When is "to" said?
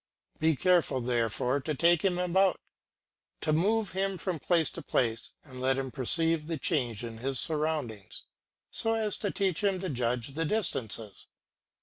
1.61-1.75, 3.41-3.53, 4.71-4.81, 5.53-5.59, 9.17-9.29, 9.79-9.89